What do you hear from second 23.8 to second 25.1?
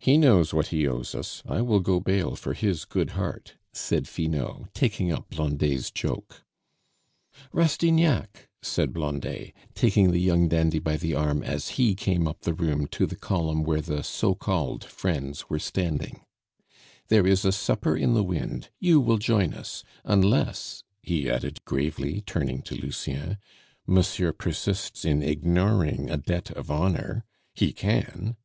"Monsieur persists